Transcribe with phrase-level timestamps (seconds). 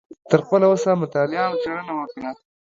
[0.29, 2.31] تر خپله وسه مطالعه او څیړنه وکړه